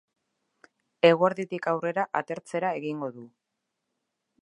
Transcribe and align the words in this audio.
Eguerditik 1.09 1.69
aurrera 1.73 2.07
atertzera 2.23 2.75
egingo 2.83 3.15
du. 3.19 3.31